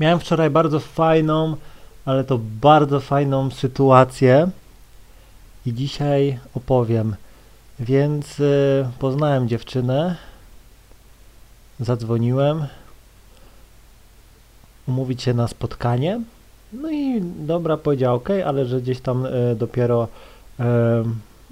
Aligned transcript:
Miałem 0.00 0.20
wczoraj 0.20 0.50
bardzo 0.50 0.80
fajną, 0.80 1.56
ale 2.04 2.24
to 2.24 2.38
bardzo 2.60 3.00
fajną 3.00 3.50
sytuację 3.50 4.50
i 5.66 5.74
dzisiaj 5.74 6.38
opowiem. 6.54 7.16
Więc 7.80 8.40
y, 8.40 8.88
poznałem 8.98 9.48
dziewczynę, 9.48 10.16
zadzwoniłem, 11.80 12.66
umówić 14.88 15.22
się 15.22 15.34
na 15.34 15.48
spotkanie. 15.48 16.20
No 16.72 16.90
i 16.90 17.20
dobra, 17.22 17.76
powiedział 17.76 18.16
ok, 18.16 18.28
ale 18.46 18.66
że 18.66 18.80
gdzieś 18.80 19.00
tam 19.00 19.26
y, 19.26 19.56
dopiero 19.56 20.08
y, 20.60 20.62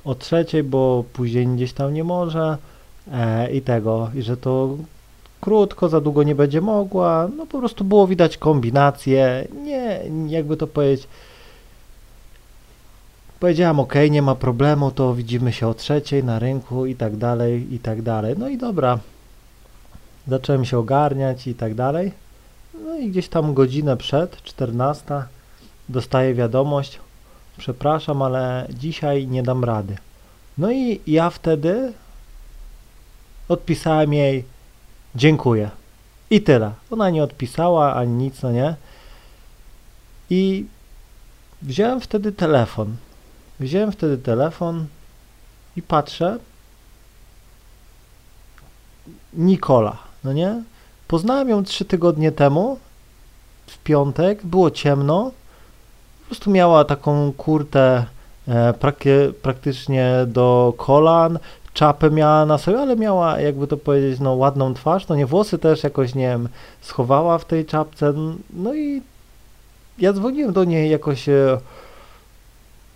o 0.07 0.15
trzeciej, 0.15 0.63
bo 0.63 1.05
później 1.13 1.47
gdzieś 1.47 1.73
tam 1.73 1.95
nie 1.95 2.05
może 2.05 2.59
e, 3.13 3.53
i 3.53 3.63
tego, 3.63 4.11
i 4.15 4.23
że 4.23 4.37
to 4.37 4.77
krótko, 5.41 5.89
za 5.89 6.01
długo 6.01 6.23
nie 6.23 6.35
będzie 6.35 6.61
mogła, 6.61 7.29
no 7.37 7.47
po 7.47 7.59
prostu 7.59 7.85
było 7.85 8.07
widać 8.07 8.39
kombinację, 8.39 9.49
nie, 9.63 10.01
jakby 10.29 10.57
to 10.57 10.67
powiedzieć, 10.67 11.09
powiedziałam 13.41 13.81
ok, 13.81 13.95
nie 14.11 14.23
ma 14.23 14.35
problemu, 14.35 14.91
to 14.91 15.15
widzimy 15.15 15.53
się 15.53 15.69
o 15.69 15.75
trzeciej 15.75 16.25
na 16.25 16.39
rynku 16.39 16.87
i 16.87 16.95
tak 16.95 17.17
dalej, 17.17 17.75
i 17.75 17.79
tak 17.79 18.03
dalej, 18.03 18.35
no 18.39 18.49
i 18.49 18.59
dobra, 18.59 18.99
zacząłem 20.29 20.65
się 20.65 20.79
ogarniać 20.79 21.47
i 21.47 21.55
tak 21.55 21.75
dalej, 21.75 22.13
no 22.85 22.99
i 22.99 23.11
gdzieś 23.11 23.29
tam 23.29 23.55
godzinę 23.55 23.97
przed, 23.97 24.43
14, 24.43 25.23
dostaję 25.89 26.35
wiadomość, 26.35 27.01
przepraszam, 27.59 28.23
ale 28.23 28.67
dzisiaj 28.71 29.27
nie 29.27 29.43
dam 29.43 29.65
rady. 29.65 29.97
No 30.59 30.73
i 30.73 31.01
ja 31.07 31.31
wtedy 31.31 31.93
odpisałem 33.49 34.13
jej 34.13 34.45
dziękuję. 35.17 35.71
I 36.31 36.43
tyle. 36.43 36.73
Ona 36.91 37.11
nie 37.11 37.23
odpisała 37.23 37.95
ani 37.95 38.13
nic, 38.13 38.43
no 38.43 38.53
nie. 38.53 38.77
I 40.31 40.67
wziąłem 41.63 42.01
wtedy 42.01 42.33
telefon. 42.33 42.97
Wziąłem 43.61 43.93
wtedy 43.93 44.19
telefon 44.19 44.87
i 45.77 45.83
patrzę. 45.83 46.39
Nikola, 49.33 49.99
no 50.25 50.33
nie? 50.33 50.63
Poznałem 51.09 51.49
ją 51.49 51.65
trzy 51.65 51.85
tygodnie 51.85 52.33
temu, 52.33 52.79
w 53.67 53.79
piątek, 53.79 54.47
było 54.47 54.71
ciemno, 54.71 55.31
po 56.21 56.27
prostu 56.27 56.51
miała 56.51 56.85
taką 56.85 57.33
kurtę 57.33 58.07
e, 58.49 58.75
praktycznie 59.43 60.13
do 60.27 60.75
kolan, 60.77 61.39
czapę 61.77 62.11
miała 62.11 62.47
na 62.47 62.59
sobie, 62.59 62.79
ale 62.79 62.97
miała, 62.97 63.41
jakby 63.41 63.67
to 63.67 63.77
powiedzieć, 63.77 64.21
no 64.21 64.35
ładną 64.35 64.75
twarz, 64.75 65.09
no 65.09 65.17
nie, 65.17 65.27
włosy 65.27 65.59
też 65.59 65.85
jakoś, 65.85 66.15
nie 66.15 66.29
wiem, 66.29 66.49
schowała 66.81 67.39
w 67.39 67.45
tej 67.45 67.67
czapce, 67.67 68.13
no 68.51 68.75
i 68.75 69.03
ja 69.99 70.13
dzwoniłem 70.13 70.53
do 70.53 70.65
niej 70.65 70.91
jakoś 70.91 71.29
e, 71.29 71.59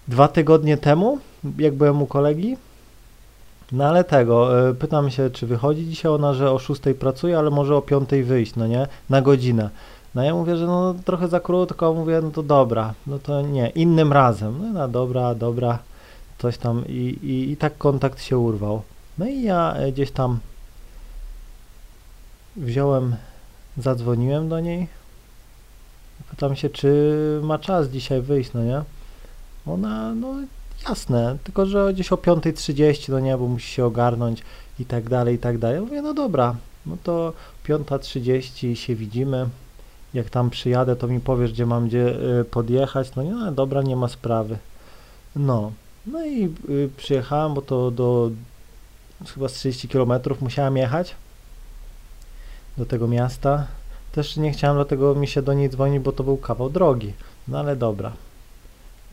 dwa 0.08 0.28
tygodnie 0.28 0.76
temu, 0.76 1.18
jak 1.58 1.74
byłem 1.74 2.02
u 2.02 2.06
kolegi, 2.06 2.56
no 3.72 3.84
ale 3.84 4.04
tego, 4.04 4.68
e, 4.68 4.74
pytam 4.74 5.10
się, 5.10 5.30
czy 5.30 5.46
wychodzi 5.46 5.86
dzisiaj. 5.86 6.12
Ona, 6.12 6.34
że 6.34 6.50
o 6.50 6.58
6 6.58 6.80
pracuje, 6.98 7.38
ale 7.38 7.50
może 7.50 7.76
o 7.76 7.82
5 7.82 8.10
wyjść, 8.24 8.56
no 8.56 8.66
nie, 8.66 8.86
na 9.10 9.22
godzinę. 9.22 9.70
No 10.14 10.22
ja 10.22 10.34
mówię, 10.34 10.56
że 10.56 10.66
no 10.66 10.94
trochę 11.04 11.28
za 11.28 11.40
krótko, 11.40 11.94
mówię, 11.94 12.20
no 12.22 12.30
to 12.30 12.42
dobra, 12.42 12.94
no 13.06 13.18
to 13.18 13.42
nie, 13.42 13.68
innym 13.68 14.12
razem. 14.12 14.58
No, 14.62 14.80
no 14.80 14.88
dobra, 14.88 15.34
dobra, 15.34 15.78
coś 16.42 16.58
tam 16.58 16.84
i, 16.88 17.18
i, 17.22 17.50
i 17.50 17.56
tak 17.56 17.78
kontakt 17.78 18.22
się 18.22 18.38
urwał. 18.38 18.82
No 19.18 19.26
i 19.26 19.42
ja 19.42 19.74
e, 19.74 19.92
gdzieś 19.92 20.10
tam 20.10 20.38
wziąłem, 22.56 23.16
zadzwoniłem 23.78 24.48
do 24.48 24.60
niej, 24.60 24.88
pytam 26.30 26.56
się, 26.56 26.70
czy 26.70 27.40
ma 27.42 27.58
czas 27.58 27.88
dzisiaj 27.88 28.22
wyjść, 28.22 28.52
no 28.52 28.64
nie? 28.64 28.82
Ona, 29.66 30.14
no 30.14 30.34
jasne, 30.88 31.36
tylko 31.44 31.66
że 31.66 31.94
gdzieś 31.94 32.12
o 32.12 32.16
5.30, 32.16 33.08
no 33.08 33.20
nie, 33.20 33.36
bo 33.36 33.46
musi 33.46 33.72
się 33.72 33.84
ogarnąć 33.84 34.42
i 34.78 34.84
tak 34.84 35.08
dalej, 35.08 35.34
i 35.34 35.38
tak 35.38 35.58
dalej. 35.58 35.76
Ja 35.76 35.82
mówię, 35.82 36.02
no 36.02 36.14
dobra, 36.14 36.56
no 36.86 36.96
to 37.02 37.32
5.30 37.68 38.74
się 38.74 38.94
widzimy 38.94 39.48
jak 40.14 40.30
tam 40.30 40.50
przyjadę, 40.50 40.96
to 40.96 41.06
mi 41.08 41.20
powiesz, 41.20 41.52
gdzie 41.52 41.66
mam 41.66 41.88
gdzie 41.88 42.08
y, 42.40 42.44
podjechać. 42.44 43.14
No 43.16 43.22
nie, 43.22 43.30
no, 43.30 43.52
dobra, 43.52 43.82
nie 43.82 43.96
ma 43.96 44.08
sprawy. 44.08 44.58
No, 45.36 45.72
no 46.06 46.26
i 46.26 46.44
y, 46.68 46.90
przyjechałem, 46.96 47.54
bo 47.54 47.62
to 47.62 47.90
do 47.90 48.30
chyba 49.34 49.48
z 49.48 49.52
30 49.52 49.88
km 49.88 50.12
musiałem 50.40 50.76
jechać 50.76 51.14
do 52.78 52.86
tego 52.86 53.08
miasta. 53.08 53.66
Też 54.12 54.36
nie 54.36 54.52
chciałem, 54.52 54.76
dlatego 54.76 55.14
mi 55.14 55.28
się 55.28 55.42
do 55.42 55.54
niej 55.54 55.70
dzwoni, 55.70 56.00
bo 56.00 56.12
to 56.12 56.24
był 56.24 56.36
kawał 56.36 56.70
drogi. 56.70 57.12
No 57.48 57.58
ale 57.58 57.76
dobra. 57.76 58.12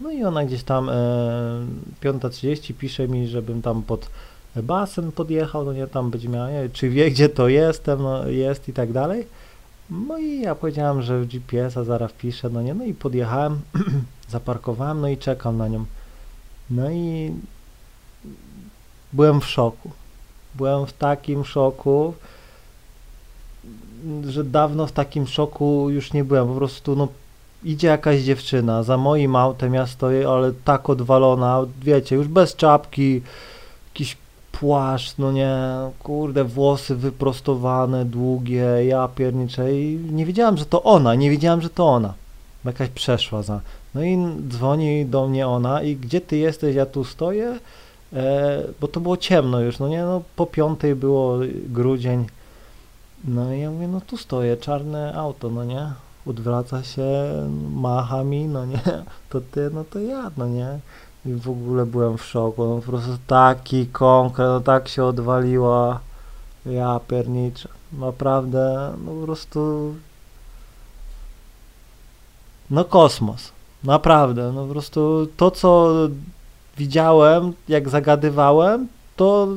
No 0.02 0.12
i 0.12 0.24
ona 0.24 0.46
gdzieś 0.46 0.64
tam 0.64 0.90
e, 0.90 0.94
5.30 2.04 2.74
pisze 2.74 3.08
mi, 3.08 3.28
żebym 3.28 3.62
tam 3.62 3.84
pod 3.84 4.10
basen 4.56 5.12
podjechał, 5.12 5.66
no 5.66 5.74
nie, 5.74 5.88
tam 5.88 6.12
będzie 6.12 6.30
miała, 6.30 6.52
nie, 6.52 6.70
czy 6.74 6.90
wie 6.90 7.12
gdzie 7.12 7.30
to 7.30 7.48
jestem, 7.48 8.02
no 8.04 8.28
jest 8.28 8.70
i 8.70 8.74
tak 8.74 8.92
dalej. 8.92 9.28
No 9.90 10.18
i 10.18 10.42
ja 10.42 10.56
powiedziałem, 10.56 11.02
że 11.02 11.20
w 11.20 11.28
GPS-a 11.28 11.84
zaraz 11.84 12.12
wpiszę, 12.12 12.50
no 12.50 12.62
nie, 12.62 12.74
no 12.74 12.86
i 12.86 12.94
podjechałem, 12.94 13.60
zaparkowałem, 14.30 15.02
no 15.02 15.08
i 15.08 15.18
czekam 15.18 15.58
na 15.58 15.68
nią. 15.68 15.86
No 16.70 16.92
i 16.92 17.34
byłem 19.14 19.42
w 19.42 19.46
szoku. 19.46 19.92
Byłem 20.56 20.86
w 20.86 20.94
takim 20.94 21.46
szoku, 21.46 22.14
że 24.28 24.44
dawno 24.44 24.88
w 24.88 24.92
takim 24.92 25.28
szoku 25.28 25.90
już 25.90 26.14
nie 26.14 26.24
byłem. 26.24 26.48
Po 26.48 26.56
prostu, 26.56 26.96
no, 26.96 27.08
idzie 27.64 27.88
jakaś 27.88 28.22
dziewczyna 28.22 28.84
za 28.84 28.98
moim 28.98 29.36
autem, 29.36 29.74
ja 29.74 29.88
stoję, 29.88 30.28
ale 30.30 30.54
tak 30.66 30.90
odwalona, 30.90 31.66
wiecie, 31.82 32.16
już 32.16 32.28
bez 32.28 32.56
czapki, 32.56 33.22
jakiś 33.94 34.18
płaszcz, 34.52 35.18
no 35.18 35.32
nie, 35.32 35.56
kurde, 36.00 36.44
włosy 36.44 36.96
wyprostowane, 36.96 38.06
długie, 38.06 38.66
ja 38.86 39.08
pierniczę 39.08 39.74
i 39.80 40.00
nie 40.12 40.26
wiedziałem, 40.26 40.58
że 40.58 40.66
to 40.66 40.84
ona, 40.84 41.16
nie 41.16 41.30
wiedziałem, 41.30 41.62
że 41.62 41.70
to 41.70 41.88
ona. 41.88 42.14
Jakaś 42.66 42.90
przeszła 42.90 43.44
za. 43.44 43.60
No 43.98 44.04
i 44.04 44.18
dzwoni 44.48 45.06
do 45.06 45.28
mnie 45.28 45.48
ona 45.48 45.82
i 45.82 45.96
gdzie 45.96 46.22
ty 46.22 46.38
jesteś, 46.38 46.76
ja 46.76 46.86
tu 46.86 47.04
stoję, 47.04 47.60
e, 48.14 48.64
bo 48.82 48.88
to 48.88 49.00
było 49.00 49.18
ciemno 49.18 49.60
już, 49.60 49.80
no 49.80 49.88
nie, 49.88 50.04
no 50.04 50.22
po 50.36 50.46
piątej 50.46 50.96
było 50.96 51.40
grudzień. 51.66 52.26
No 53.26 53.54
i 53.54 53.60
ja 53.60 53.72
mówię, 53.72 53.88
no 53.88 54.02
tu 54.02 54.18
stoję, 54.18 54.58
czarne 54.58 55.14
auto, 55.16 55.50
no 55.50 55.64
nie, 55.64 55.92
odwraca 56.26 56.84
się, 56.84 57.06
macha 57.74 58.24
mi, 58.24 58.46
no 58.46 58.66
nie, 58.66 58.82
to 59.30 59.42
ty, 59.42 59.70
no 59.74 59.84
to 59.84 60.00
ja, 60.00 60.32
no 60.38 60.48
nie. 60.48 60.80
I 61.26 61.34
w 61.34 61.50
ogóle 61.50 61.86
byłem 61.86 62.18
w 62.18 62.26
szoku, 62.26 62.68
no 62.68 62.76
po 62.76 62.82
prostu 62.82 63.18
taki 63.28 63.88
konkret, 63.88 64.48
no 64.48 64.60
tak 64.60 64.88
się 64.88 65.04
odwaliła, 65.04 66.00
ja 66.66 67.00
pierniczę, 67.08 67.70
naprawdę, 67.94 68.94
no 69.06 69.12
po 69.12 69.26
prostu, 69.26 69.94
no 72.70 72.86
kosmos, 72.86 73.57
naprawdę, 73.88 74.52
no 74.56 74.66
po 74.66 74.72
prostu 74.72 75.28
to, 75.38 75.52
co 75.52 75.94
widziałem, 76.78 77.54
jak 77.70 77.90
zagadywałem, 77.90 78.88
to 79.16 79.48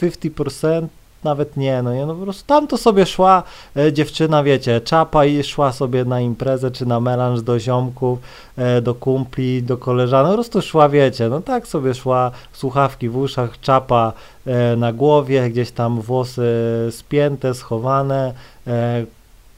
50% 0.00 0.86
nawet 1.24 1.56
nie, 1.56 1.82
no 1.82 1.94
nie, 1.94 2.06
no 2.06 2.14
po 2.14 2.22
prostu 2.22 2.46
tam 2.46 2.66
to 2.66 2.76
sobie 2.76 3.06
szła 3.06 3.42
e, 3.76 3.92
dziewczyna, 3.92 4.42
wiecie, 4.42 4.80
czapa 4.80 5.24
i 5.24 5.42
szła 5.42 5.72
sobie 5.72 6.04
na 6.04 6.20
imprezę, 6.20 6.70
czy 6.70 6.86
na 6.86 7.00
melanż 7.00 7.42
do 7.42 7.58
ziomków, 7.58 8.18
e, 8.56 8.82
do 8.82 8.94
kumpli, 8.94 9.62
do 9.62 9.76
koleżanek, 9.76 10.30
po 10.30 10.34
prostu 10.34 10.62
szła, 10.62 10.88
wiecie, 10.88 11.28
no 11.28 11.40
tak 11.40 11.66
sobie 11.66 11.94
szła, 11.94 12.30
słuchawki 12.52 13.08
w 13.08 13.16
uszach, 13.16 13.60
czapa 13.60 14.12
e, 14.46 14.76
na 14.76 14.92
głowie, 14.92 15.50
gdzieś 15.50 15.70
tam 15.70 16.00
włosy 16.00 16.52
spięte, 16.90 17.54
schowane, 17.54 18.34
e, 18.66 19.04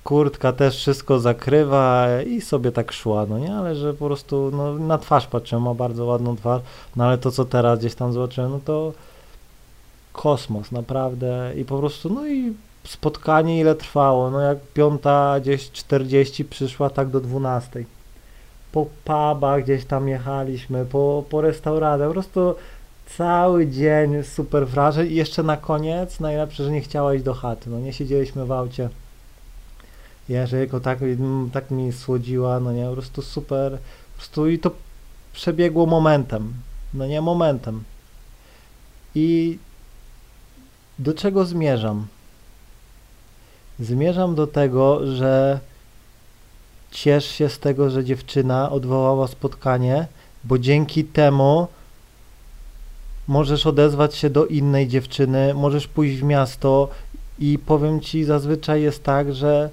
kurtka 0.05 0.53
też 0.53 0.77
wszystko 0.77 1.21
zakrywa 1.21 2.07
i 2.27 2.41
sobie 2.41 2.73
tak 2.73 2.93
szła, 2.93 3.27
no 3.29 3.39
nie, 3.39 3.55
ale 3.55 3.77
że 3.77 3.95
po 3.95 4.07
prostu, 4.07 4.51
no 4.55 4.75
na 4.75 4.99
twarz 4.99 5.27
patrzyłem, 5.27 5.65
ma 5.65 5.75
bardzo 5.75 6.05
ładną 6.05 6.37
twarz, 6.37 6.63
no 6.97 7.05
ale 7.05 7.19
to, 7.19 7.31
co 7.31 7.45
teraz 7.45 7.79
gdzieś 7.79 7.95
tam 7.95 8.13
zobaczyłem, 8.13 8.51
no 8.51 8.61
to 8.65 8.93
kosmos, 10.13 10.73
naprawdę. 10.73 11.53
I 11.57 11.65
po 11.65 11.79
prostu, 11.79 12.11
no 12.11 12.27
i 12.27 12.53
spotkanie 12.85 13.61
ile 13.61 13.75
trwało? 13.75 14.31
No 14.31 14.41
jak 14.41 14.59
piąta 14.75 15.41
gdzieś 15.41 15.71
40 15.71 16.45
przyszła 16.45 16.91
tak 16.91 17.09
do 17.09 17.21
12. 17.21 17.85
Po 18.73 18.87
pubach 19.05 19.63
gdzieś 19.63 19.85
tam 19.85 20.09
jechaliśmy, 20.09 20.85
po, 20.85 21.25
po 21.31 21.41
restauracjach, 21.41 22.09
po 22.09 22.13
prostu 22.13 22.55
cały 23.17 23.67
dzień 23.67 24.25
super 24.25 24.67
wrażeń 24.67 25.11
i 25.11 25.15
jeszcze 25.15 25.43
na 25.43 25.57
koniec 25.57 26.21
najlepsze, 26.21 26.65
że 26.65 26.71
nie 26.71 26.81
chciała 26.81 27.15
iść 27.15 27.25
do 27.25 27.35
chaty, 27.35 27.71
no 27.71 27.81
nie 27.81 27.93
siedzieliśmy 27.93 28.47
w 28.47 28.53
aucie. 28.53 28.89
Jerzyko 30.29 30.81
tak, 30.81 30.99
tak 31.53 31.71
mi 31.71 31.93
słodziła, 31.93 32.61
no 32.61 32.73
nie, 32.73 32.87
po 32.87 32.93
prostu 32.93 33.23
super, 33.23 33.73
po 34.13 34.17
prostu 34.17 34.49
i 34.49 34.59
to 34.59 34.71
przebiegło 35.33 35.87
momentem, 35.87 36.55
no 36.95 37.07
nie 37.07 37.21
momentem. 37.21 37.85
I 39.15 39.59
do 40.99 41.15
czego 41.15 41.45
zmierzam? 41.45 42.07
Zmierzam 43.81 44.35
do 44.35 44.47
tego, 44.47 45.07
że 45.07 45.61
ciesz 46.91 47.27
się 47.27 47.49
z 47.49 47.59
tego, 47.59 47.91
że 47.91 48.05
dziewczyna 48.05 48.71
odwołała 48.71 49.29
spotkanie, 49.29 50.07
bo 50.45 50.59
dzięki 50.59 51.05
temu 51.05 51.69
możesz 53.29 53.67
odezwać 53.67 54.15
się 54.15 54.31
do 54.31 54.47
innej 54.47 54.89
dziewczyny, 54.89 55.55
możesz 55.55 55.89
pójść 55.89 56.17
w 56.17 56.23
miasto 56.23 56.89
i 57.39 57.59
powiem 57.59 58.01
ci, 58.01 58.25
zazwyczaj 58.25 58.83
jest 58.83 59.05
tak, 59.05 59.35
że 59.35 59.71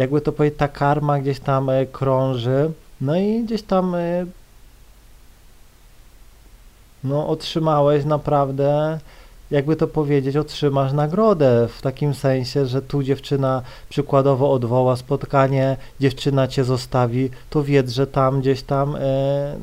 jakby 0.00 0.20
to 0.20 0.32
powiedzieć, 0.32 0.58
ta 0.58 0.68
karma 0.68 1.18
gdzieś 1.18 1.40
tam 1.40 1.70
e, 1.70 1.86
krąży, 1.86 2.70
no 3.00 3.16
i 3.16 3.42
gdzieś 3.44 3.62
tam 3.62 3.94
e, 3.94 4.26
no 7.04 7.28
otrzymałeś 7.28 8.04
naprawdę 8.04 8.98
jakby 9.50 9.76
to 9.76 9.86
powiedzieć, 9.86 10.36
otrzymasz 10.36 10.92
nagrodę 10.92 11.68
w 11.68 11.82
takim 11.82 12.14
sensie, 12.14 12.66
że 12.66 12.82
tu 12.82 13.02
dziewczyna 13.02 13.62
przykładowo 13.88 14.52
odwoła 14.52 14.96
spotkanie, 14.96 15.76
dziewczyna 16.00 16.48
cię 16.48 16.64
zostawi, 16.64 17.30
to 17.50 17.62
wiedz, 17.62 17.90
że 17.90 18.06
tam 18.06 18.40
gdzieś 18.40 18.62
tam 18.62 18.96
e, 18.96 19.56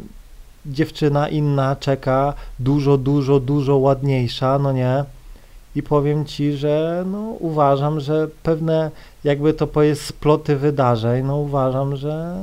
dziewczyna 0.66 1.30
inna 1.30 1.76
czeka, 1.76 2.34
dużo, 2.60 2.98
dużo, 2.98 3.40
dużo 3.40 3.78
ładniejsza, 3.78 4.60
no 4.60 4.72
nie? 4.72 5.04
I 5.76 5.84
powiem 5.84 6.26
ci, 6.26 6.54
że 6.54 7.04
no, 7.12 7.20
uważam, 7.40 8.00
że 8.00 8.28
pewne, 8.44 8.92
jakby 9.28 9.54
to 9.54 9.68
powiedzieć, 9.68 10.02
sploty 10.02 10.56
wydarzeń, 10.56 11.26
no 11.26 11.38
uważam, 11.38 11.96
że 11.96 12.38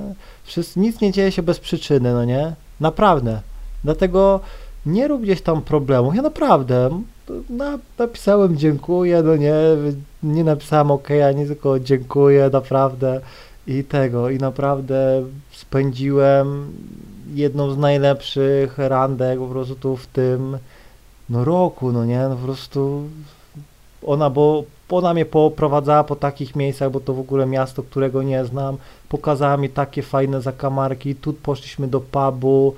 wszyscy, 0.45 0.81
nic 0.81 1.01
nie 1.01 1.13
dzieje 1.13 1.33
się 1.33 1.43
bez 1.43 1.61
przyczyny, 1.61 2.13
no 2.13 2.25
nie? 2.25 2.55
Naprawdę. 2.81 3.41
Dlatego 3.85 4.41
nie 4.87 5.09
rób 5.09 5.23
gdzieś 5.23 5.43
tam 5.43 5.63
problemów. 5.63 6.17
Ja 6.17 6.23
naprawdę 6.23 7.03
na, 7.51 7.79
napisałem 7.99 8.57
dziękuję, 8.57 9.23
no 9.23 9.37
nie, 9.37 9.55
nie 10.23 10.45
napisałem 10.45 10.91
ok, 10.91 11.09
ani 11.29 11.47
tylko 11.47 11.81
dziękuję, 11.81 12.51
naprawdę 12.53 13.21
i 13.67 13.85
tego, 13.85 14.31
i 14.31 14.39
naprawdę 14.39 15.25
spędziłem 15.53 16.73
jedną 17.35 17.71
z 17.71 17.79
najlepszych 17.79 18.79
randek 18.79 19.39
po 19.39 19.47
prostu 19.47 19.75
tu 19.75 19.97
w 19.97 20.07
tym 20.07 20.59
no 21.31 21.45
roku, 21.45 21.93
no 21.93 22.05
nie, 22.05 22.29
no 22.29 22.37
po 22.37 22.45
prostu 22.45 23.03
ona, 24.06 24.31
bo 24.31 24.65
ona 24.91 25.15
mnie 25.15 25.27
poprowadzała 25.27 26.05
po 26.05 26.17
takich 26.17 26.56
miejscach, 26.56 26.91
bo 26.91 27.01
to 27.01 27.15
w 27.15 27.21
ogóle 27.21 27.47
miasto, 27.47 27.83
którego 27.83 28.23
nie 28.23 28.45
znam, 28.45 28.77
pokazała 29.09 29.56
mi 29.56 29.71
takie 29.71 30.03
fajne 30.03 30.41
zakamarki, 30.41 31.15
tu 31.15 31.33
poszliśmy 31.33 31.89
do 31.89 32.01
pubu, 32.01 32.75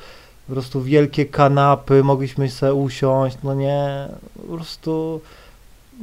po 0.46 0.52
prostu 0.52 0.82
wielkie 0.82 1.26
kanapy, 1.26 2.05
mogliśmy 2.05 2.50
sobie 2.50 2.75
usiąść, 2.75 3.37
no 3.43 3.55
nie, 3.55 4.08
po 4.34 4.56
prostu, 4.56 5.20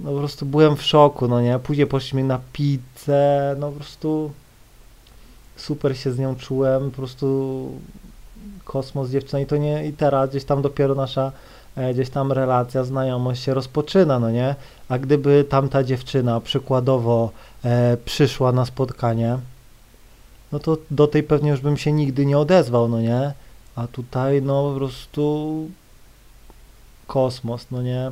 no 0.03 0.11
po 0.11 0.17
prostu 0.17 0.45
byłem 0.45 0.75
w 0.75 0.83
szoku, 0.83 1.27
no 1.27 1.41
nie, 1.41 1.59
później 1.59 1.87
poszliśmy 1.87 2.23
na 2.23 2.39
pizzę, 2.53 3.55
no 3.59 3.69
po 3.69 3.75
prostu 3.75 4.31
super 5.55 5.97
się 5.97 6.11
z 6.11 6.19
nią 6.19 6.35
czułem, 6.35 6.91
po 6.91 6.97
prostu 6.97 7.69
kosmos 8.63 9.09
dziewczyna 9.09 9.39
i 9.39 9.45
to 9.45 9.57
nie, 9.57 9.87
i 9.87 9.93
teraz 9.93 10.29
gdzieś 10.29 10.43
tam 10.43 10.61
dopiero 10.61 10.95
nasza 10.95 11.31
gdzieś 11.93 12.09
tam 12.09 12.31
relacja, 12.31 12.83
znajomość 12.83 13.43
się 13.43 13.53
rozpoczyna, 13.53 14.19
no 14.19 14.31
nie, 14.31 14.55
a 14.89 14.99
gdyby 14.99 15.45
tamta 15.49 15.83
dziewczyna 15.83 16.39
przykładowo 16.39 17.31
e, 17.65 17.97
przyszła 18.05 18.51
na 18.51 18.65
spotkanie, 18.65 19.37
no 20.51 20.59
to 20.59 20.77
do 20.91 21.07
tej 21.07 21.23
pewnie 21.23 21.49
już 21.49 21.61
bym 21.61 21.77
się 21.77 21.91
nigdy 21.91 22.25
nie 22.25 22.37
odezwał, 22.37 22.87
no 22.87 23.01
nie, 23.01 23.33
a 23.75 23.87
tutaj 23.87 24.41
no 24.41 24.71
po 24.71 24.77
prostu 24.77 25.67
kosmos, 27.07 27.67
no 27.71 27.81
nie? 27.81 28.11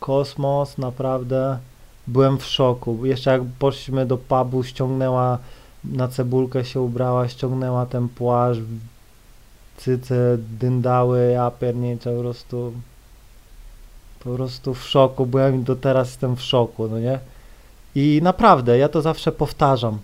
Kosmos, 0.00 0.78
naprawdę 0.78 1.58
byłem 2.06 2.38
w 2.38 2.44
szoku. 2.44 3.06
Jeszcze 3.06 3.30
jak 3.30 3.42
poszliśmy 3.58 4.06
do 4.06 4.18
pubu, 4.18 4.64
ściągnęła 4.64 5.38
na 5.84 6.08
cebulkę 6.08 6.64
się 6.64 6.80
ubrała, 6.80 7.28
ściągnęła 7.28 7.86
ten 7.86 8.08
płaszcz, 8.08 8.60
cyce 9.76 10.38
dyndały, 10.38 11.30
ja 11.34 11.50
pierniczę, 11.50 12.14
po 12.16 12.20
prostu 12.20 12.72
po 14.24 14.30
prostu 14.30 14.74
w 14.74 14.84
szoku 14.84 15.26
byłem 15.26 15.60
i 15.60 15.64
do 15.64 15.76
teraz 15.76 16.08
jestem 16.08 16.36
w 16.36 16.42
szoku, 16.42 16.88
no 16.88 16.98
nie? 16.98 17.18
I 17.94 18.20
naprawdę, 18.22 18.78
ja 18.78 18.88
to 18.88 19.02
zawsze 19.02 19.32
powtarzam. 19.32 19.98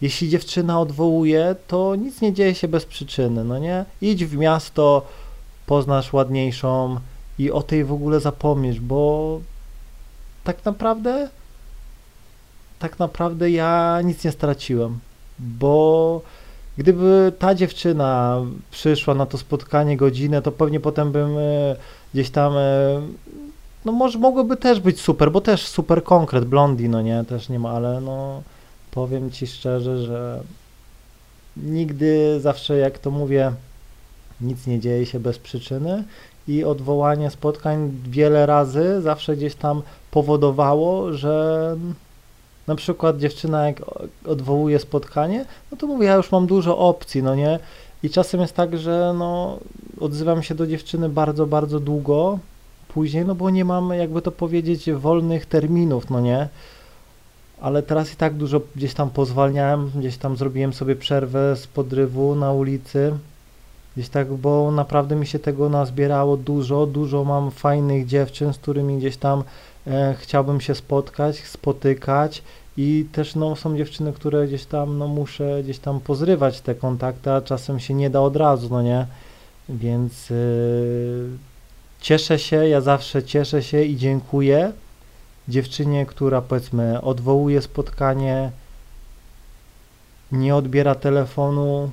Jeśli 0.00 0.28
dziewczyna 0.28 0.80
odwołuje, 0.80 1.56
to 1.68 1.96
nic 1.96 2.20
nie 2.20 2.32
dzieje 2.32 2.54
się 2.54 2.68
bez 2.68 2.84
przyczyny, 2.84 3.44
no 3.44 3.58
nie? 3.58 3.84
Idź 4.00 4.24
w 4.24 4.36
miasto, 4.36 5.06
poznasz 5.66 6.12
ładniejszą 6.12 6.96
i 7.38 7.50
o 7.50 7.62
tej 7.62 7.84
w 7.84 7.92
ogóle 7.92 8.20
zapomnisz, 8.20 8.80
bo 8.80 9.40
tak 10.44 10.64
naprawdę 10.64 11.28
tak 12.78 12.98
naprawdę 12.98 13.50
ja 13.50 14.00
nic 14.04 14.24
nie 14.24 14.32
straciłem, 14.32 14.98
bo 15.38 16.20
gdyby 16.78 17.32
ta 17.38 17.54
dziewczyna 17.54 18.40
przyszła 18.70 19.14
na 19.14 19.26
to 19.26 19.38
spotkanie 19.38 19.96
godzinę, 19.96 20.42
to 20.42 20.52
pewnie 20.52 20.80
potem 20.80 21.12
bym 21.12 21.38
e, 21.38 21.76
gdzieś 22.14 22.30
tam 22.30 22.56
e, 22.56 23.00
no 23.84 23.92
może 23.92 24.18
mogłoby 24.18 24.56
też 24.56 24.80
być 24.80 25.00
super, 25.00 25.32
bo 25.32 25.40
też 25.40 25.66
super 25.66 26.04
konkret, 26.04 26.44
blondi, 26.44 26.88
no 26.88 27.02
nie, 27.02 27.24
też 27.24 27.48
nie 27.48 27.58
ma, 27.58 27.70
ale 27.70 28.00
no 28.00 28.42
powiem 28.90 29.30
Ci 29.30 29.46
szczerze, 29.46 29.98
że 29.98 30.42
nigdy, 31.56 32.40
zawsze 32.40 32.76
jak 32.76 32.98
to 32.98 33.10
mówię, 33.10 33.52
nic 34.40 34.66
nie 34.66 34.80
dzieje 34.80 35.06
się 35.06 35.20
bez 35.20 35.38
przyczyny 35.38 36.04
i 36.48 36.64
odwołanie 36.64 37.30
spotkań 37.30 37.92
wiele 38.08 38.46
razy 38.46 39.02
zawsze 39.02 39.36
gdzieś 39.36 39.54
tam 39.54 39.82
powodowało, 40.10 41.12
że 41.12 41.76
na 42.66 42.74
przykład 42.74 43.18
dziewczyna 43.18 43.66
jak 43.66 43.82
odwołuje 44.26 44.78
spotkanie, 44.78 45.44
no 45.70 45.76
to 45.76 45.86
mówię, 45.86 46.06
ja 46.06 46.14
już 46.14 46.32
mam 46.32 46.46
dużo 46.46 46.78
opcji, 46.78 47.22
no 47.22 47.34
nie? 47.34 47.58
I 48.04 48.10
czasem 48.10 48.40
jest 48.40 48.54
tak, 48.54 48.78
że 48.78 49.14
no 49.18 49.58
odzywam 50.00 50.42
się 50.42 50.54
do 50.54 50.66
dziewczyny 50.66 51.08
bardzo, 51.08 51.46
bardzo 51.46 51.80
długo 51.80 52.38
później, 52.88 53.24
no 53.24 53.34
bo 53.34 53.50
nie 53.50 53.64
mam, 53.64 53.90
jakby 53.90 54.22
to 54.22 54.32
powiedzieć, 54.32 54.90
wolnych 54.92 55.46
terminów, 55.46 56.10
no 56.10 56.20
nie? 56.20 56.48
ale 57.60 57.82
teraz 57.82 58.12
i 58.12 58.16
tak 58.16 58.34
dużo 58.34 58.60
gdzieś 58.76 58.94
tam 58.94 59.10
pozwalniałem, 59.10 59.90
gdzieś 59.96 60.16
tam 60.16 60.36
zrobiłem 60.36 60.72
sobie 60.72 60.96
przerwę 60.96 61.56
z 61.56 61.66
podrywu 61.66 62.34
na 62.34 62.52
ulicy, 62.52 63.12
gdzieś 63.96 64.08
tak, 64.08 64.32
bo 64.32 64.70
naprawdę 64.70 65.16
mi 65.16 65.26
się 65.26 65.38
tego 65.38 65.68
nazbierało 65.68 66.36
dużo, 66.36 66.86
dużo 66.86 67.24
mam 67.24 67.50
fajnych 67.50 68.06
dziewczyn, 68.06 68.52
z 68.52 68.58
którymi 68.58 68.98
gdzieś 68.98 69.16
tam 69.16 69.44
e, 69.86 70.14
chciałbym 70.18 70.60
się 70.60 70.74
spotkać, 70.74 71.38
spotykać 71.44 72.42
i 72.76 73.06
też 73.12 73.34
no, 73.34 73.56
są 73.56 73.76
dziewczyny, 73.76 74.12
które 74.12 74.46
gdzieś 74.46 74.64
tam 74.64 74.98
no, 74.98 75.08
muszę 75.08 75.62
gdzieś 75.62 75.78
tam 75.78 76.00
pozrywać 76.00 76.60
te 76.60 76.74
kontakty, 76.74 77.30
a 77.30 77.40
czasem 77.40 77.80
się 77.80 77.94
nie 77.94 78.10
da 78.10 78.20
od 78.20 78.36
razu, 78.36 78.68
no 78.70 78.82
nie, 78.82 79.06
więc 79.68 80.30
yy, 80.30 81.28
cieszę 82.00 82.38
się, 82.38 82.68
ja 82.68 82.80
zawsze 82.80 83.22
cieszę 83.22 83.62
się 83.62 83.82
i 83.82 83.96
dziękuję, 83.96 84.72
dziewczynie, 85.48 86.06
która 86.06 86.42
powiedzmy 86.42 87.00
odwołuje 87.00 87.62
spotkanie, 87.62 88.50
nie 90.32 90.56
odbiera 90.56 90.94
telefonu, 90.94 91.90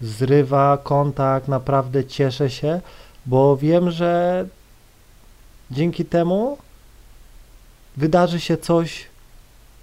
zrywa 0.00 0.78
kontakt, 0.82 1.48
naprawdę 1.48 2.04
cieszę 2.04 2.50
się, 2.50 2.80
bo 3.26 3.56
wiem, 3.56 3.90
że 3.90 4.44
dzięki 5.70 6.04
temu 6.04 6.58
wydarzy 7.96 8.40
się 8.40 8.56
coś 8.56 9.11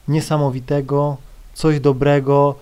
niesamowitego, 0.10 1.18
coś 1.54 1.80
dobrego 1.80 2.56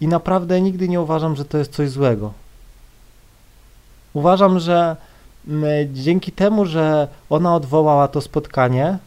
i 0.00 0.08
naprawdę 0.08 0.60
nigdy 0.60 0.88
nie 0.88 1.00
uważam, 1.00 1.36
że 1.36 1.44
to 1.44 1.58
jest 1.58 1.72
coś 1.72 1.90
złego. 1.90 2.32
Uważam, 4.12 4.58
że 4.58 4.96
dzięki 5.92 6.32
temu, 6.32 6.66
że 6.66 7.08
ona 7.30 7.54
odwołała 7.54 8.08
to 8.08 8.20
spotkanie, 8.20 8.98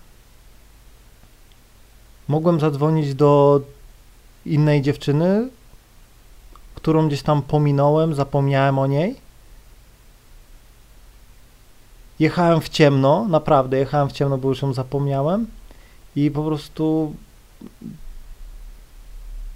mogłem 2.27 2.59
zadzwonić 2.59 3.15
do 3.15 3.61
innej 4.45 4.81
dziewczyny, 4.81 5.49
którą 6.75 7.07
gdzieś 7.07 7.21
tam 7.21 7.41
pominąłem, 7.41 8.15
zapomniałem 8.15 8.79
o 8.79 8.87
niej. 8.87 9.15
Jechałem 12.19 12.61
w 12.61 12.69
ciemno, 12.69 13.25
naprawdę 13.29 13.77
jechałem 13.77 14.09
w 14.09 14.11
ciemno, 14.11 14.37
bo 14.37 14.49
już 14.49 14.61
ją 14.61 14.73
zapomniałem 14.73 15.47
i 16.17 16.31
po 16.31 16.43
prostu 16.43 17.15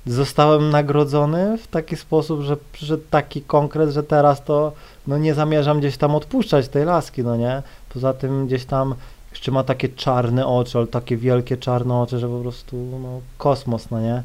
zostałem 0.05 0.69
nagrodzony 0.69 1.57
w 1.57 1.67
taki 1.67 1.95
sposób, 1.95 2.41
że 2.41 2.57
przyszedł 2.71 3.03
taki 3.09 3.41
konkret, 3.41 3.89
że 3.89 4.03
teraz 4.03 4.43
to 4.43 4.73
no 5.07 5.17
nie 5.17 5.33
zamierzam 5.33 5.79
gdzieś 5.79 5.97
tam 5.97 6.15
odpuszczać 6.15 6.67
tej 6.67 6.85
laski, 6.85 7.23
no 7.23 7.37
nie? 7.37 7.63
Poza 7.93 8.13
tym 8.13 8.47
gdzieś 8.47 8.65
tam 8.65 8.95
jeszcze 9.31 9.51
ma 9.51 9.63
takie 9.63 9.89
czarne 9.89 10.47
oczy, 10.47 10.77
ale 10.77 10.87
takie 10.87 11.17
wielkie 11.17 11.57
czarne 11.57 12.01
oczy, 12.01 12.19
że 12.19 12.27
po 12.27 12.39
prostu 12.39 12.99
no, 13.03 13.21
kosmos, 13.37 13.89
no 13.91 14.01
nie? 14.01 14.23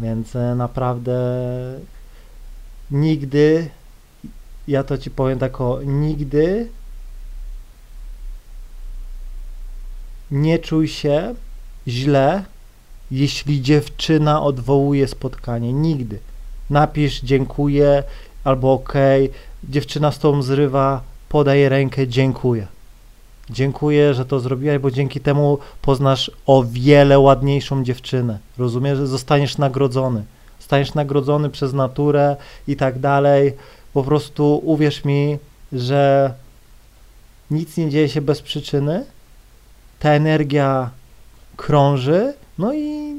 Więc 0.00 0.36
e, 0.36 0.54
naprawdę 0.54 1.20
nigdy, 2.90 3.70
ja 4.68 4.84
to 4.84 4.98
ci 4.98 5.10
powiem 5.10 5.38
tak 5.38 5.60
o, 5.60 5.82
nigdy 5.82 6.68
nie 10.30 10.58
czuj 10.58 10.88
się 10.88 11.34
źle, 11.88 12.44
jeśli 13.10 13.62
dziewczyna 13.62 14.42
odwołuje 14.42 15.08
spotkanie. 15.08 15.72
Nigdy. 15.72 16.18
Napisz 16.70 17.20
dziękuję 17.20 18.02
albo 18.44 18.72
okej, 18.72 19.30
dziewczyna 19.64 20.12
z 20.12 20.18
tobą 20.18 20.42
zrywa, 20.42 21.00
podaj 21.28 21.68
rękę, 21.68 22.08
dziękuję. 22.08 22.66
Dziękuję, 23.50 24.14
że 24.14 24.24
to 24.24 24.40
zrobiłaś, 24.40 24.78
bo 24.78 24.90
dzięki 24.90 25.20
temu 25.20 25.58
poznasz 25.82 26.30
o 26.46 26.64
wiele 26.64 27.18
ładniejszą 27.18 27.84
dziewczynę. 27.84 28.38
Rozumiesz, 28.58 28.98
zostaniesz 28.98 29.58
nagrodzony. 29.58 30.24
Zostaniesz 30.58 30.94
nagrodzony 30.94 31.50
przez 31.50 31.72
naturę 31.72 32.36
i 32.68 32.76
tak 32.76 32.98
dalej. 32.98 33.52
Po 33.92 34.02
prostu 34.02 34.60
uwierz 34.64 35.04
mi, 35.04 35.38
że 35.72 36.34
nic 37.50 37.76
nie 37.76 37.90
dzieje 37.90 38.08
się 38.08 38.20
bez 38.20 38.42
przyczyny. 38.42 39.04
Ta 39.98 40.10
energia 40.10 40.90
krąży, 41.58 42.34
no 42.58 42.74
i 42.74 43.14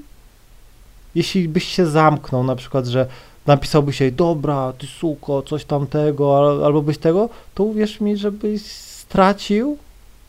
jeśli 1.16 1.50
byś 1.50 1.68
się 1.68 1.86
zamknął, 1.86 2.44
na 2.44 2.56
przykład, 2.56 2.86
że 2.86 3.08
napisałbyś 3.46 4.02
jej, 4.02 4.12
dobra, 4.14 4.74
ty 4.78 4.88
suko, 4.88 5.42
coś 5.42 5.66
tamtego, 5.66 6.38
al- 6.38 6.66
albo 6.66 6.82
byś 6.82 6.98
tego, 6.98 7.30
to 7.56 7.64
uwierz 7.64 8.02
mi, 8.02 8.18
że 8.18 8.32
byś 8.32 8.62
stracił 8.72 9.78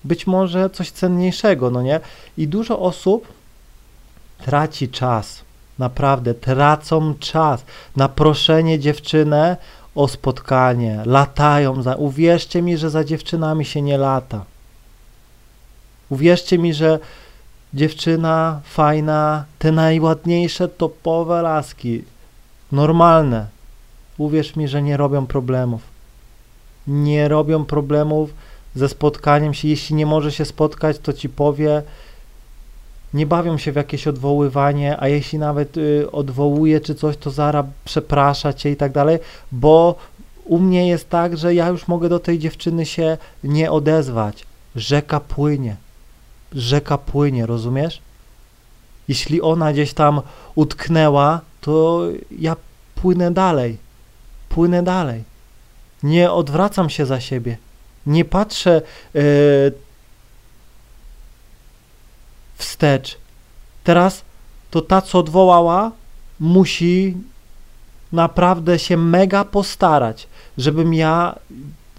być 0.05 0.27
może 0.27 0.71
coś 0.71 0.91
cenniejszego, 0.91 1.71
no 1.71 1.83
nie? 1.83 2.01
I 2.39 2.49
dużo 2.49 2.79
osób 2.81 3.29
traci 4.45 4.89
czas, 4.89 5.41
naprawdę 5.79 6.35
tracą 6.35 7.15
czas 7.15 7.65
na 7.97 8.09
proszenie 8.09 8.79
dziewczynę 8.79 9.57
o 9.95 10.09
spotkanie, 10.09 11.03
latają 11.07 11.83
za, 11.83 11.95
uwierzcie 11.95 12.63
mi, 12.63 12.77
że 12.77 12.91
za 12.91 13.05
dziewczynami 13.05 13.65
się 13.65 13.83
nie 13.83 13.99
lata. 13.99 14.45
Uwierzcie 16.11 16.59
mi, 16.59 16.75
że 16.75 16.99
dziewczyna 17.75 18.61
fajna, 18.65 19.45
te 19.59 19.73
najładniejsze 19.73 20.69
topowe 20.69 21.43
laski, 21.43 22.05
normalne, 22.73 23.47
uwierz 24.19 24.57
mi, 24.57 24.69
że 24.69 24.83
nie 24.83 24.97
robią 24.97 25.27
problemów. 25.27 25.83
Nie 26.87 27.29
robią 27.29 27.65
problemów 27.65 28.31
ze 28.75 28.89
spotkaniem 28.89 29.55
się. 29.55 29.69
Jeśli 29.69 29.97
nie 29.97 30.07
może 30.07 30.33
się 30.33 30.45
spotkać, 30.45 30.99
to 30.99 31.13
ci 31.13 31.29
powie, 31.29 31.83
nie 33.15 33.27
bawią 33.27 33.59
się 33.59 33.73
w 33.73 33.77
jakieś 33.77 34.07
odwoływanie, 34.07 34.97
a 35.01 35.09
jeśli 35.09 35.39
nawet 35.39 35.77
y, 35.77 36.11
odwołuje 36.13 36.81
czy 36.81 36.95
coś, 36.95 37.17
to 37.17 37.31
zara 37.31 37.65
przeprasza 37.85 38.53
cię 38.53 38.71
i 38.71 38.77
tak 38.77 38.93
dalej, 38.93 39.19
bo 39.53 39.95
u 40.45 40.59
mnie 40.59 40.89
jest 40.89 41.09
tak, 41.09 41.37
że 41.37 41.55
ja 41.55 41.69
już 41.69 41.89
mogę 41.89 42.09
do 42.09 42.19
tej 42.19 42.39
dziewczyny 42.39 42.87
się 42.87 43.19
nie 43.45 43.71
odezwać. 43.71 44.47
Rzeka 44.77 45.21
płynie. 45.21 45.77
Rzeka 46.53 46.99
płynie, 46.99 47.47
rozumiesz? 47.47 48.01
Jeśli 49.09 49.43
ona 49.43 49.73
gdzieś 49.73 49.95
tam 49.95 50.21
utknęła, 50.55 51.41
to 51.61 52.03
ja 52.39 52.57
płynę 52.95 53.31
dalej. 53.31 53.77
Płynę 54.49 54.83
dalej. 54.83 55.25
Nie 56.03 56.33
odwracam 56.33 56.91
się 56.91 57.07
za 57.07 57.21
siebie. 57.21 57.57
Nie 58.07 58.25
patrzę 58.25 58.83
e, 59.15 59.21
wstecz. 62.55 63.19
Teraz 63.85 64.23
to 64.71 64.81
ta, 64.81 65.03
co 65.03 65.19
odwołała, 65.19 65.93
musi 66.41 67.17
naprawdę 68.13 68.79
się 68.79 68.97
mega 68.97 69.45
postarać, 69.45 70.29
żebym 70.59 70.95
ja 70.95 71.39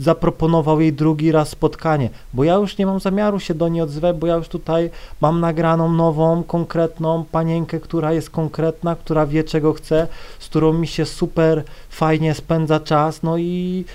zaproponował 0.02 0.82
jej 0.82 0.94
drugi 0.94 1.32
raz 1.32 1.50
spotkanie, 1.50 2.10
bo 2.34 2.44
ja 2.44 2.56
już 2.56 2.78
nie 2.78 2.86
mam 2.86 3.00
zamiaru 3.00 3.40
się 3.40 3.54
do 3.54 3.68
niej 3.68 3.82
odzywać, 3.82 4.18
bo 4.18 4.28
ja 4.28 4.36
już 4.36 4.48
tutaj 4.48 4.90
mam 5.22 5.40
nagraną 5.40 5.92
nową, 5.92 6.44
konkretną 6.44 7.26
panienkę, 7.32 7.80
która 7.80 8.14
jest 8.14 8.30
konkretna, 8.30 8.96
która 8.96 9.26
wie 9.26 9.44
czego 9.44 9.74
chce, 9.74 10.08
z 10.40 10.46
którą 10.46 10.74
mi 10.74 10.88
się 10.88 11.06
super 11.06 11.64
fajnie 11.90 12.34
spędza 12.34 12.80
czas, 12.80 13.24
no 13.24 13.38
i 13.38 13.86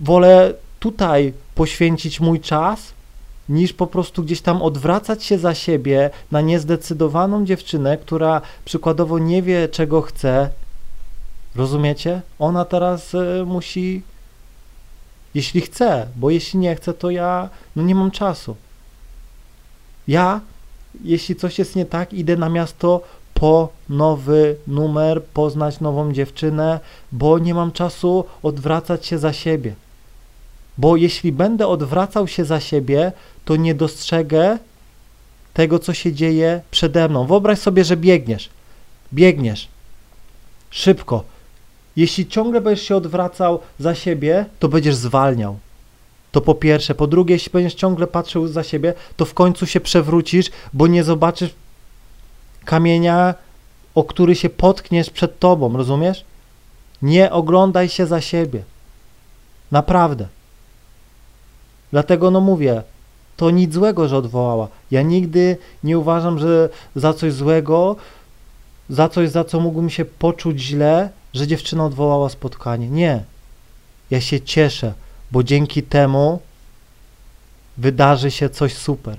wolę 0.00 0.54
tutaj 0.80 1.32
poświęcić 1.54 2.20
mój 2.20 2.40
czas, 2.40 2.92
niż 3.48 3.72
po 3.72 3.86
prostu 3.86 4.22
gdzieś 4.22 4.40
tam 4.40 4.62
odwracać 4.62 5.24
się 5.24 5.38
za 5.38 5.54
siebie 5.54 6.10
na 6.30 6.40
niezdecydowaną 6.40 7.44
dziewczynę, 7.44 7.96
która 7.96 8.40
przykładowo 8.64 9.18
nie 9.18 9.42
wie 9.42 9.68
czego 9.68 10.02
chce. 10.02 10.50
Rozumiecie? 11.56 12.20
Ona 12.38 12.64
teraz 12.64 13.14
y, 13.14 13.44
musi 13.46 14.02
jeśli 15.38 15.60
chce, 15.60 16.06
bo 16.16 16.30
jeśli 16.30 16.58
nie 16.58 16.76
chce, 16.76 16.94
to 16.94 17.10
ja 17.10 17.48
no 17.76 17.82
nie 17.82 17.94
mam 17.94 18.10
czasu. 18.10 18.56
Ja, 20.08 20.40
jeśli 21.04 21.36
coś 21.36 21.58
jest 21.58 21.76
nie 21.76 21.86
tak, 21.86 22.12
idę 22.12 22.36
na 22.36 22.48
miasto 22.48 23.00
po 23.34 23.68
nowy 23.88 24.56
numer, 24.66 25.24
poznać 25.24 25.80
nową 25.80 26.12
dziewczynę, 26.12 26.80
bo 27.12 27.38
nie 27.38 27.54
mam 27.54 27.72
czasu 27.72 28.24
odwracać 28.42 29.06
się 29.06 29.18
za 29.18 29.32
siebie. 29.32 29.74
Bo 30.78 30.96
jeśli 30.96 31.32
będę 31.32 31.66
odwracał 31.66 32.28
się 32.28 32.44
za 32.44 32.60
siebie, 32.60 33.12
to 33.44 33.56
nie 33.56 33.74
dostrzegę 33.74 34.58
tego, 35.54 35.78
co 35.78 35.94
się 35.94 36.12
dzieje 36.12 36.60
przede 36.70 37.08
mną. 37.08 37.26
Wyobraź 37.26 37.58
sobie, 37.58 37.84
że 37.84 37.96
biegniesz. 37.96 38.48
Biegniesz. 39.12 39.68
Szybko. 40.70 41.24
Jeśli 41.96 42.26
ciągle 42.26 42.60
będziesz 42.60 42.86
się 42.86 42.96
odwracał 42.96 43.60
za 43.78 43.94
siebie, 43.94 44.46
to 44.58 44.68
będziesz 44.68 44.94
zwalniał. 44.94 45.58
To 46.32 46.40
po 46.40 46.54
pierwsze. 46.54 46.94
Po 46.94 47.06
drugie, 47.06 47.34
jeśli 47.34 47.52
będziesz 47.52 47.74
ciągle 47.74 48.06
patrzył 48.06 48.48
za 48.48 48.62
siebie, 48.62 48.94
to 49.16 49.24
w 49.24 49.34
końcu 49.34 49.66
się 49.66 49.80
przewrócisz, 49.80 50.50
bo 50.72 50.86
nie 50.86 51.04
zobaczysz 51.04 51.50
kamienia, 52.64 53.34
o 53.94 54.04
który 54.04 54.34
się 54.34 54.50
potkniesz 54.50 55.10
przed 55.10 55.38
tobą, 55.38 55.76
rozumiesz? 55.76 56.24
Nie 57.02 57.32
oglądaj 57.32 57.88
się 57.88 58.06
za 58.06 58.20
siebie. 58.20 58.62
Naprawdę. 59.72 60.28
Dlatego 61.92 62.30
no 62.30 62.40
mówię, 62.40 62.82
to 63.36 63.50
nic 63.50 63.74
złego, 63.74 64.08
że 64.08 64.16
odwołała. 64.16 64.68
Ja 64.90 65.02
nigdy 65.02 65.56
nie 65.84 65.98
uważam, 65.98 66.38
że 66.38 66.68
za 66.96 67.14
coś 67.14 67.32
złego, 67.32 67.96
za 68.88 69.08
coś, 69.08 69.30
za 69.30 69.44
co 69.44 69.60
mógłbym 69.60 69.90
się 69.90 70.04
poczuć 70.04 70.60
źle, 70.60 71.10
że 71.38 71.46
dziewczyna 71.46 71.84
odwołała 71.84 72.28
spotkanie. 72.28 72.88
Nie. 72.88 73.24
Ja 74.10 74.20
się 74.20 74.40
cieszę, 74.40 74.94
bo 75.32 75.42
dzięki 75.42 75.82
temu 75.82 76.40
wydarzy 77.76 78.30
się 78.30 78.50
coś 78.50 78.74
super. 78.74 79.16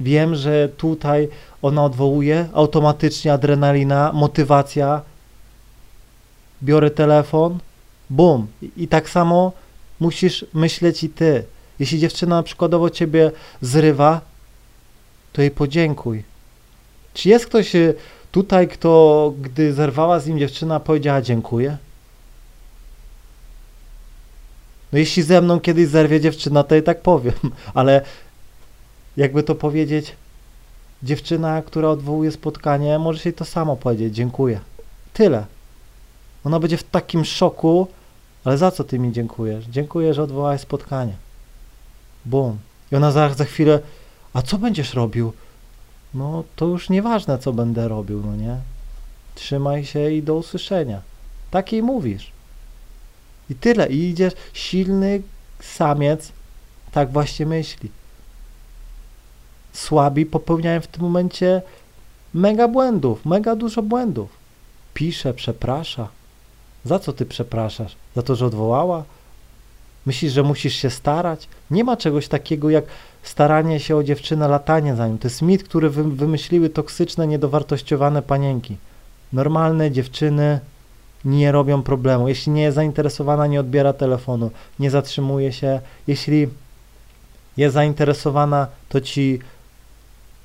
Wiem, 0.00 0.34
że 0.34 0.68
tutaj 0.68 1.28
ona 1.62 1.84
odwołuje, 1.84 2.48
automatycznie 2.52 3.32
adrenalina, 3.32 4.12
motywacja. 4.12 5.02
Biorę 6.62 6.90
telefon, 6.90 7.58
bum. 8.10 8.46
I, 8.76 8.88
tak 8.88 9.10
samo 9.10 9.52
musisz 10.00 10.44
myśleć 10.54 11.04
i 11.04 11.08
ty. 11.08 11.44
Jeśli 11.78 11.98
dziewczyna 11.98 12.42
przykładowo 12.42 12.90
ciebie 12.90 13.32
zrywa, 13.60 14.20
to 15.32 15.42
jej 15.42 15.50
podziękuj. 15.50 16.24
Czy 17.14 17.28
jest 17.28 17.46
ktoś 17.46 17.74
y, 17.74 17.94
tutaj, 18.32 18.68
kto, 18.68 19.32
gdy 19.40 19.72
zerwała 19.72 20.20
z 20.20 20.26
nim 20.26 20.38
dziewczyna, 20.38 20.80
powiedziała 20.80 21.22
dziękuję? 21.22 21.76
No 24.92 24.98
jeśli 24.98 25.22
ze 25.22 25.40
mną 25.40 25.60
kiedyś 25.60 25.88
zerwie 25.88 26.20
dziewczyna, 26.20 26.64
to 26.64 26.74
i 26.74 26.82
tak 26.82 27.02
powiem, 27.02 27.34
ale 27.74 28.02
jakby 29.16 29.42
to 29.42 29.54
powiedzieć, 29.54 30.16
dziewczyna, 31.02 31.62
która 31.62 31.88
odwołuje 31.88 32.32
spotkanie, 32.32 32.98
może 32.98 33.20
jej 33.24 33.34
to 33.34 33.44
samo 33.44 33.76
powiedzieć, 33.76 34.14
dziękuję. 34.14 34.60
Tyle. 35.12 35.46
Ona 36.44 36.60
będzie 36.60 36.76
w 36.76 36.84
takim 36.84 37.24
szoku, 37.24 37.86
ale 38.44 38.58
za 38.58 38.70
co 38.70 38.84
ty 38.84 38.98
mi 38.98 39.12
dziękujesz? 39.12 39.64
Dziękuję, 39.64 40.14
że 40.14 40.22
odwołałeś 40.22 40.60
spotkanie. 40.60 41.12
Bum. 42.24 42.58
I 42.92 42.96
ona 42.96 43.12
za, 43.12 43.34
za 43.34 43.44
chwilę, 43.44 43.80
a 44.32 44.42
co 44.42 44.58
będziesz 44.58 44.94
robił? 44.94 45.32
No 46.18 46.44
to 46.56 46.66
już 46.66 46.90
nieważne, 46.90 47.38
co 47.38 47.52
będę 47.52 47.88
robił, 47.88 48.22
no 48.26 48.36
nie? 48.36 48.56
Trzymaj 49.34 49.84
się 49.84 50.10
i 50.10 50.22
do 50.22 50.34
usłyszenia. 50.34 51.00
Takiej 51.50 51.82
mówisz. 51.82 52.32
I 53.50 53.54
tyle. 53.54 53.88
I 53.88 54.10
idziesz, 54.10 54.32
silny 54.52 55.22
samiec 55.60 56.32
tak 56.92 57.12
właśnie 57.12 57.46
myśli. 57.46 57.90
Słabi 59.72 60.26
popełniają 60.26 60.80
w 60.80 60.86
tym 60.86 61.02
momencie 61.02 61.62
mega 62.34 62.68
błędów, 62.68 63.24
mega 63.26 63.56
dużo 63.56 63.82
błędów. 63.82 64.30
Pisze, 64.94 65.34
przeprasza. 65.34 66.08
Za 66.84 66.98
co 66.98 67.12
ty 67.12 67.26
przepraszasz? 67.26 67.96
Za 68.16 68.22
to, 68.22 68.36
że 68.36 68.46
odwołała? 68.46 69.04
Myślisz, 70.08 70.32
że 70.32 70.42
musisz 70.42 70.74
się 70.74 70.90
starać? 70.90 71.48
Nie 71.70 71.84
ma 71.84 71.96
czegoś 71.96 72.28
takiego 72.28 72.70
jak 72.70 72.84
staranie 73.22 73.80
się 73.80 73.96
o 73.96 74.02
dziewczynę, 74.02 74.48
latanie 74.48 74.96
za 74.96 75.08
nią. 75.08 75.18
To 75.18 75.28
jest 75.28 75.42
mit, 75.42 75.64
który 75.64 75.90
wy, 75.90 76.04
wymyśliły 76.04 76.70
toksyczne, 76.70 77.26
niedowartościowane 77.26 78.22
panienki. 78.22 78.76
Normalne 79.32 79.90
dziewczyny 79.90 80.60
nie 81.24 81.52
robią 81.52 81.82
problemu. 81.82 82.28
Jeśli 82.28 82.52
nie 82.52 82.62
jest 82.62 82.74
zainteresowana, 82.74 83.46
nie 83.46 83.60
odbiera 83.60 83.92
telefonu, 83.92 84.50
nie 84.78 84.90
zatrzymuje 84.90 85.52
się. 85.52 85.80
Jeśli 86.06 86.48
jest 87.56 87.74
zainteresowana, 87.74 88.66
to 88.88 89.00
ci 89.00 89.38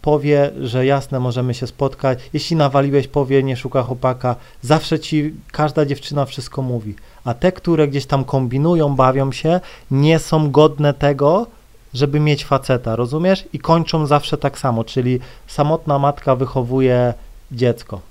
powie, 0.04 0.52
że 0.62 0.86
jasne, 0.86 1.20
możemy 1.20 1.54
się 1.54 1.68
spotkać. 1.68 2.20
Jeśli 2.34 2.56
nawaliłeś, 2.56 3.08
powie, 3.08 3.44
nie 3.44 3.58
szuka 3.58 3.84
chłopaka. 3.84 4.36
Zawsze 4.62 5.00
ci 5.00 5.34
każda 5.52 5.86
dziewczyna 5.86 6.26
wszystko 6.26 6.62
mówi. 6.62 6.96
A 7.26 7.34
te, 7.34 7.52
które 7.52 7.88
gdzieś 7.88 8.06
tam 8.06 8.24
kombinują, 8.24 8.96
bawią 8.96 9.32
się, 9.32 9.60
nie 9.92 10.20
są 10.20 10.52
godne 10.52 10.94
tego, 10.94 11.48
żeby 11.94 12.20
mieć 12.20 12.46
faceta, 12.46 12.96
rozumiesz? 12.96 13.46
I 13.54 13.60
kończą 13.60 14.06
zawsze 14.06 14.38
tak 14.38 14.60
samo, 14.60 14.84
czyli 14.84 15.20
samotna 15.48 16.00
matka 16.00 16.36
wychowuje 16.36 17.14
dziecko. 17.52 18.02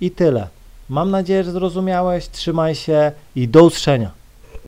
I 0.00 0.10
tyle. 0.10 0.48
Mam 0.88 1.10
nadzieję, 1.10 1.44
że 1.44 1.52
zrozumiałeś. 1.52 2.28
Trzymaj 2.28 2.74
się 2.74 3.12
i 3.36 3.48
do 3.48 3.64
usłyszenia. 3.64 4.10